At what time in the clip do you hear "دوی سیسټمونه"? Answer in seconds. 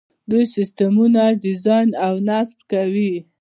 0.29-1.21